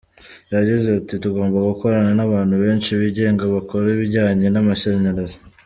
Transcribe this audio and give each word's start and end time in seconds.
Yagize 0.53 0.87
ati 0.99 1.13
”Tugomba 1.23 1.57
gukorana 1.69 2.11
n’abantu 2.17 2.55
benshi 2.63 2.89
bigenga 3.01 3.43
bakora 3.55 3.85
ibijyanye 3.95 4.47
n’amashanyarazi. 4.51 5.39